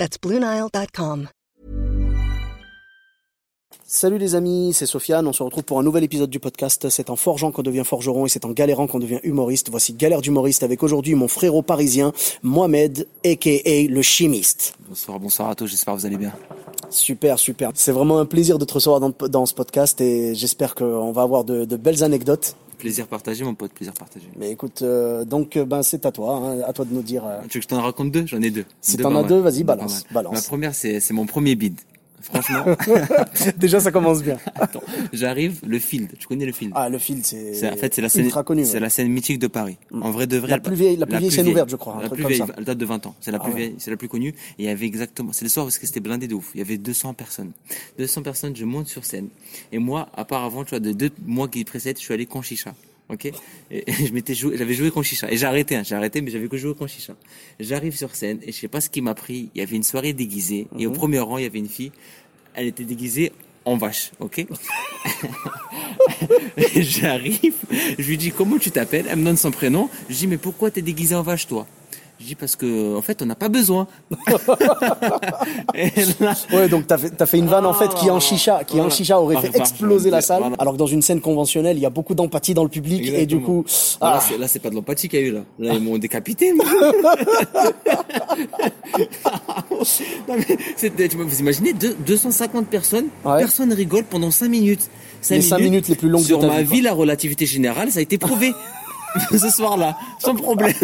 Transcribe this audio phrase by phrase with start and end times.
[0.00, 1.28] That's BlueNile.com.
[3.84, 5.26] Salut les amis, c'est Sofiane.
[5.26, 6.88] On se retrouve pour un nouvel épisode du podcast.
[6.88, 9.68] C'est en forgeant qu'on devient forgeron et c'est en galérant qu'on devient humoriste.
[9.68, 13.50] Voici Galère d'humoriste avec aujourd'hui mon frérot parisien, Mohamed, aka
[13.90, 14.74] le chimiste.
[14.88, 16.32] Bonsoir, bonsoir à tous, j'espère que vous allez bien.
[16.90, 17.70] Super, super.
[17.74, 21.22] C'est vraiment un plaisir de te recevoir dans, dans ce podcast et j'espère qu'on va
[21.22, 22.56] avoir de, de belles anecdotes.
[22.78, 24.26] Plaisir partagé, mon pote, plaisir partagé.
[24.38, 27.22] Mais écoute, euh, donc euh, ben c'est à toi, hein, à toi de nous dire.
[27.26, 28.24] euh, Tu veux que je t'en raconte deux?
[28.26, 28.64] J'en ai deux.
[28.80, 30.32] Si t'en as deux, vas-y, balance, balance.
[30.34, 31.78] Ma première, c'est c'est mon premier bid.
[32.20, 32.64] Franchement,
[33.56, 34.36] Déjà, ça commence bien.
[34.54, 36.10] attends, j'arrive, le field.
[36.18, 36.72] Tu connais le field?
[36.76, 38.64] Ah, le fil, c'est En fait, c'est la scène, connu.
[38.64, 38.80] c'est ouais.
[38.80, 39.78] la scène mythique de Paris.
[39.92, 40.48] En vrai de vrai.
[40.50, 42.64] La elle- plus vieille- la plus vieille scène ouverte, je crois, La plus vieille, elle
[42.64, 43.14] date de 20 ans.
[43.20, 43.58] C'est la Ah plus ouais.
[43.58, 44.28] vieille, c'est la plus connue.
[44.30, 46.50] Et il y avait exactement, c'est le soir parce que c'était blindé de ouf.
[46.54, 47.52] Il y avait 200 personnes.
[47.98, 49.28] 200 personnes, je monte sur scène.
[49.72, 52.74] Et moi, auparavant, tu vois, de deux mois qui précèdent, je suis allé con chicha.
[53.12, 53.24] Ok?
[53.26, 53.34] Et,
[53.70, 55.30] et je m'étais joué, j'avais joué con chicha.
[55.30, 57.14] Et j'ai arrêté, hein, j'ai arrêté, mais j'avais que joué con chicha.
[57.58, 59.50] J'arrive sur scène et je sais pas ce qui m'a pris.
[59.54, 60.68] Il y avait une soirée déguisée.
[60.78, 60.92] Et Mhm.
[60.92, 61.90] au premier rang, il y avait une fille.
[62.54, 63.32] Elle était déguisée
[63.64, 64.46] en vache, ok?
[66.76, 67.54] J'arrive,
[67.98, 69.06] je lui dis comment tu t'appelles?
[69.08, 69.88] Elle me donne son prénom.
[70.08, 71.66] Je dis mais pourquoi t'es déguisé en vache toi?
[72.20, 73.86] Je dis parce que en fait on n'a pas besoin.
[76.20, 78.90] Là, Ouais, donc t'as fait, fait une vanne en fait qui en chicha, qui en
[78.90, 80.56] chicha aurait fait exploser la salle, voilà.
[80.58, 83.24] alors que dans une scène conventionnelle, il y a beaucoup d'empathie dans le public et
[83.24, 83.64] du coup,
[84.02, 85.40] Là, ah, c'est- là, c'est pas de l'empathie qu'il y a eu là.
[85.58, 86.52] Là ils m'ont décapité.
[90.76, 93.38] c'était- tu vois, vous imaginez deux- 250 personnes, Ouais.
[93.38, 94.88] personne rigole pendant 5 minutes.
[95.22, 97.44] Cinq Les cinq minutes les plus longues de Sur ta ma vie, vie, la relativité
[97.44, 98.52] générale, ça a été prouvé.
[99.30, 100.74] ce soir-là, sans problème.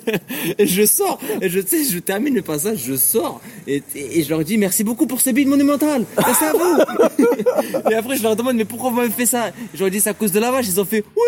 [0.58, 4.58] je sors, et je je termine le passage, je sors, et, et je leur dis
[4.58, 6.04] merci beaucoup pour ce bid monumental.
[6.16, 7.90] Merci à vous.
[7.90, 9.50] et après, je leur demande mais pourquoi vous m'avez fait ça?
[9.74, 10.66] Je leur dis c'est à cause de la vache.
[10.68, 11.22] Ils ont fait oui.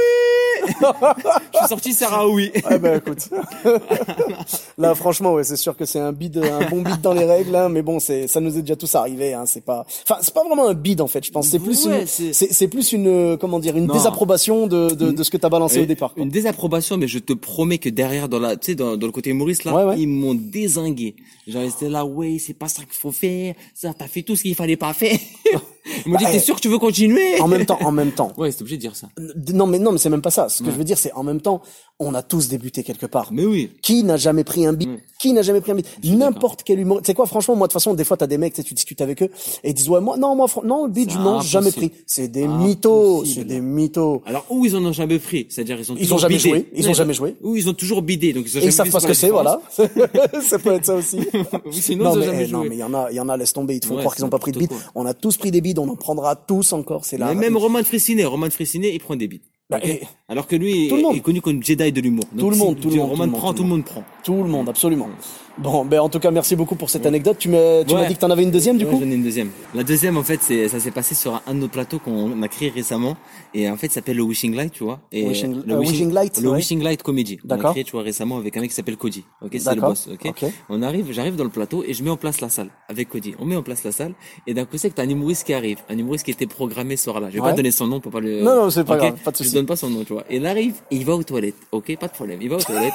[1.52, 2.50] je suis sorti Sarah oui.
[2.64, 3.28] ah bah écoute,
[4.78, 7.54] là franchement ouais, c'est sûr que c'est un bid, un bon bid dans les règles,
[7.56, 10.34] hein, mais bon, c'est, ça nous est déjà tous arrivé, hein, c'est pas, enfin c'est
[10.34, 13.36] pas vraiment un bid en fait, je pense, c'est plus, Ouais, une, c'est- plus une,
[13.38, 13.94] comment dire, une Non.
[13.94, 16.12] désapprobation de, de, de ce que t'as balancé au départ.
[16.14, 16.22] quoi.
[16.22, 19.12] Une désapprobation, mais je te promets que derrière, dans la, tu sais, dans, dans le
[19.12, 19.94] côté humoriste là, Ouais, ouais.
[20.00, 21.16] ils m'ont désingué.
[21.46, 23.54] Genre ils étaient là, ouais, c'est pas ça qu'il faut faire.
[23.74, 25.18] Ça, t'as fait tout ce qu'il fallait pas faire.
[26.06, 27.40] ils m'ont dit, Bah, t'es eh, sûr que tu veux continuer?
[27.40, 28.32] En même temps, en même temps.
[28.36, 29.08] Ouais, c'est obligé de dire ça.
[29.52, 30.48] Non mais non mais c'est même pas ça.
[30.48, 31.62] Ce que je veux dire c'est en même temps
[32.00, 33.28] on a tous débuté quelque part.
[33.32, 33.72] Mais oui.
[33.82, 34.88] Qui n'a jamais pris un beat
[35.18, 36.98] Qui n'a jamais pris un beat N'importe quel humour.
[36.98, 39.00] Tu sais quoi, franchement, moi de toute façon, des fois t'as des mecs, tu discutes
[39.00, 39.30] avec eux
[39.64, 41.92] et ils disent ouais moi non moi non le beat non j'ai jamais pris.
[42.06, 44.22] C'est des mythos, c'est des mythos.
[44.26, 46.48] Alors, ou ils en ont jamais pris, c'est-à-dire ils ont Ils ont jamais bidé.
[46.48, 47.34] joué, ils Non, ont jamais joué.
[47.42, 49.60] Ou ils ont toujours bidé, donc ils ont Et savent pas ce que c'est, voilà.
[50.42, 51.18] ça peut être ça aussi.
[51.72, 53.74] Sinon, non mais, eh, mais il y en a, il y en a, laisse tomber.
[53.74, 54.72] Ils te font croire qu'ils ont pas pris de beat.
[54.94, 57.04] On a tous pris des beats, on en prendra tous encore.
[57.04, 57.26] C'est là.
[57.28, 59.42] Mais même Roman Fressinet, Roman Fressinet, il prend des bits.
[59.70, 61.16] Bah, et- Alors que lui Tout le est, monde.
[61.16, 62.24] est connu comme Jedi de l'humour.
[62.38, 64.04] Tout le monde, tout le monde, Roman tout le monde, prend, tout le monde prend.
[64.24, 65.08] Tout le monde, absolument.
[65.56, 67.36] Bon, ben en tout cas, merci beaucoup pour cette anecdote.
[67.38, 69.00] Tu m'as, tu m'as dit que t'en avais une deuxième du Ouais, coup.
[69.00, 69.50] J'en ai une deuxième.
[69.74, 72.48] La deuxième, en fait, c'est ça s'est passé sur un, de nos plateaux qu'on a
[72.48, 73.16] créé récemment.
[73.54, 75.00] Et en fait, ça s'appelle le Wishing Light, tu vois.
[75.12, 76.56] Et Wishing- le euh, Wishing Light, Le ouais.
[76.58, 77.38] Wishing Light Comedy.
[77.42, 77.72] On a D'accord.
[77.72, 79.24] créé, tu vois, récemment avec un mec qui s'appelle Cody.
[79.42, 79.88] Ok, c'est le D'accord.
[79.88, 80.08] boss.
[80.12, 80.26] Ok.
[80.26, 80.44] Ok.
[80.68, 83.34] On arrive, j'arrive dans le plateau et je mets en place la salle avec Cody.
[83.40, 84.12] On met en place la salle
[84.46, 86.96] et d'un coup, c'est que t'as un humoriste qui arrive, un humoriste qui était programmé
[86.96, 87.30] ce soir-là.
[87.30, 88.42] Je vais pas donner son nom pour pas le.
[88.42, 90.17] Non, non, c'est pas grave, pas de Je donne pas son nom, tu vois.
[90.30, 91.56] Et il arrive, il va aux toilettes.
[91.72, 92.40] Ok, pas de problème.
[92.42, 92.92] Il va aux toilettes.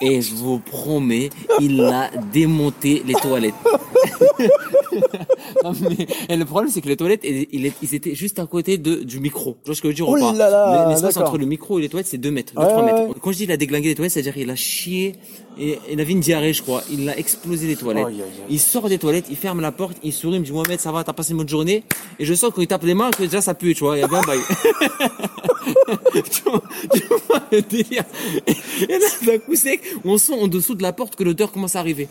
[0.00, 1.30] Et je vous promets,
[1.60, 3.54] il a démonté les toilettes.
[5.64, 8.96] Non, mais, et le problème, c'est que les toilettes, ils étaient juste à côté de,
[8.96, 9.56] du micro.
[9.62, 10.88] Tu vois ce que je veux dire Oh ou pas?
[10.90, 13.08] L'espace entre le micro et les toilettes, c'est 2 mètres, 2, Ouais, 3 ouais, mètres.
[13.08, 13.14] ouais.
[13.22, 15.14] Quand je dis il a déglingué les toilettes, c'est-à-dire il a chié,
[15.58, 16.82] et il avait une diarrhée, je crois.
[16.90, 18.06] Il a explosé les toilettes.
[18.50, 20.90] Il sort des toilettes, il ferme la porte, il sourit, il me dit Mohamed, ça
[20.92, 21.84] va, t'as passé une bonne journée?
[22.18, 23.96] Et je sens quand il tape les mains que déjà ça pue, tu vois.
[23.96, 24.40] Il y a bien bail.
[26.30, 26.62] tu vois,
[26.94, 28.04] tu vois le délire.
[28.46, 31.76] Et là, d'un coup sec, on sent en dessous de la porte que l'odeur commence
[31.76, 32.08] à arriver.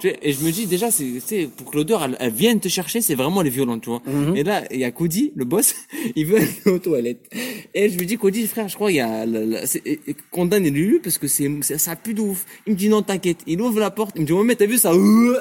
[0.00, 3.00] Tu Et je me dis déjà, c'est, pour que l'odeur elle, elle vienne te chercher,
[3.00, 4.02] c'est vraiment les violents, tu vois.
[4.06, 4.36] Mhm.
[4.36, 5.74] Et là, il y a Cody, le boss,
[6.16, 7.28] il veut aller aux toilettes.
[7.74, 10.00] Et je lui dis, Cody, frère, je crois, il y a, la, la, c'est- et-
[10.30, 12.44] condamne Lulu parce que c'est, ça pue de ouf.
[12.66, 13.38] Il me dit, non, t'inquiète.
[13.46, 14.12] Il ouvre la porte.
[14.16, 14.92] Il me dit, ouais, mais t'as vu ça?
[14.94, 15.34] Oh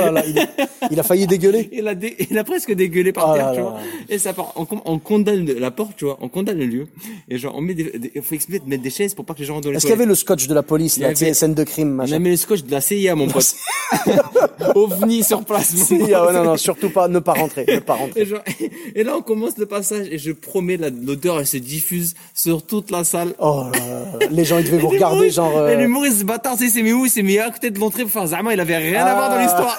[0.00, 0.48] là là, il,
[0.90, 1.68] il a failli dégueuler.
[1.72, 3.62] Il a, dé- il a presque dégueulé par Oh terre, là tu là.
[3.70, 3.80] vois.
[4.08, 6.18] Et ça part, on, on condamne la porte, tu vois.
[6.20, 6.86] On condamne le lieu.
[7.28, 9.34] Et genre, on met des, des- il faut expliquer de mettre des chaises pour pas
[9.34, 10.98] que les gens rentrent dans les Est-ce qu'il y avait le scotch de la police,
[10.98, 13.28] là, avait- scène de crime, On machin a mis le scotch de la CIA, mon
[13.28, 13.54] pote.
[14.74, 15.74] OVNI sur place.
[15.90, 18.26] mon ah ouais, non, non, surtout pas, ne pas rentrer, ne pas Et, rentrer.
[18.26, 18.42] genre-
[18.94, 22.90] et là, on commence le passage et je promets, l'odeur, elle se diffuse sur toute
[22.90, 23.34] la salle.
[23.38, 26.82] Oh là les gens, ils devaient vous regarder, genre, Et euh, l'humoriste, ce bâtard, s'est
[26.82, 29.04] mis où Il s'est mis à côté de l'entrée pour faire Zama, il avait rien
[29.04, 29.42] à voir dans Ah.
[29.42, 29.78] l'histoire.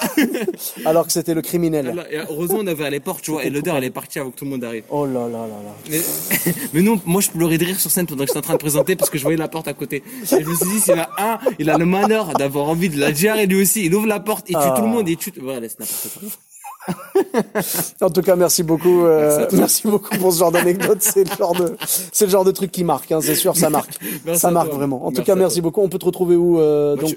[0.84, 1.86] alors que c'était le criminel.
[1.88, 4.36] Alors, heureusement, on avait les portes, tu vois, et l'odeur, elle est partie avant que
[4.36, 4.82] tout le monde arrive.
[4.90, 5.74] Oh là là là là.
[5.90, 6.00] Mais,
[6.74, 8.58] mais non, moi je pleurais de rire sur scène pendant que j'étais en train de
[8.58, 10.02] présenter parce que je voyais la porte à côté.
[10.22, 12.68] Et je me suis dit, s'il y en a un, il a le malheur d'avoir
[12.68, 13.84] envie de la gérer lui aussi.
[13.86, 14.74] Il ouvre la porte, il tue Ah.
[14.76, 15.32] tout le monde, il tue.
[15.40, 16.28] Voilà, c'est n'importe quoi.
[18.00, 20.98] En tout cas, merci beaucoup, euh, merci beaucoup pour ce genre d'anecdote.
[21.00, 21.76] C'est le genre de,
[22.12, 23.94] c'est le genre de truc qui marque, hein, c'est sûr, ça marque.
[24.24, 24.78] Merci ça marque toi.
[24.78, 25.06] vraiment.
[25.06, 25.62] En tout cas, merci toi.
[25.70, 25.80] beaucoup.
[25.82, 27.14] On peut te retrouver où, euh, donc,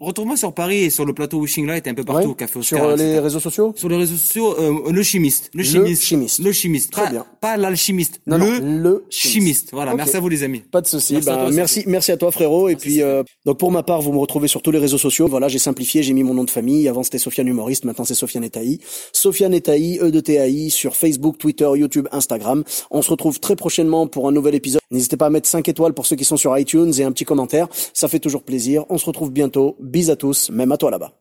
[0.00, 2.34] Retourne-moi sur Paris et sur le plateau Wishing Light et un peu partout ouais, au
[2.34, 2.90] Café sur Oscar.
[2.90, 3.08] euh, etc.
[3.12, 3.72] les réseaux sociaux?
[3.76, 5.50] Sur les réseaux sociaux, euh, le chimiste.
[5.54, 6.02] Le chimiste.
[6.02, 6.38] chimiste.
[6.40, 6.92] Le chimiste.
[6.92, 7.26] Très Pas, bien.
[7.40, 8.20] pas l'alchimiste.
[8.26, 9.32] Le, le chimiste.
[9.34, 9.68] chimiste.
[9.72, 10.60] Voilà, merci à vous les amis.
[10.60, 11.14] Pas de souci.
[11.14, 12.68] Merci Bah, toi, merci, merci à toi, frérot.
[12.68, 15.28] Et puis, euh, donc pour ma part, vous me retrouvez sur tous les réseaux sociaux.
[15.28, 16.88] Voilà, j'ai simplifié, j'ai mis mon nom de famille.
[16.88, 18.78] Avant c'était Sofiane Humoriste, maintenant c'est Sofiane Etaï.
[19.12, 22.64] Sofiane Etaï, E de TAI, sur Facebook, Twitter, YouTube, Instagram.
[22.90, 24.80] On se retrouve très prochainement pour un nouvel épisode.
[24.90, 27.24] N'hésitez pas à mettre 5 étoiles pour ceux qui sont sur iTunes et un petit
[27.24, 27.68] commentaire.
[27.94, 28.84] Ça fait toujours plaisir.
[28.88, 29.76] On se retrouve bientôt.
[29.80, 31.12] Bis à tous, même à toi là-bas.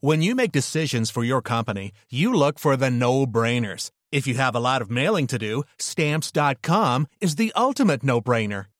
[0.00, 3.90] When you make decisions for your company, you look for the no-brainers.
[4.12, 8.66] If you have a lot of mailing to do, stamps.com is the ultimate no-brainer.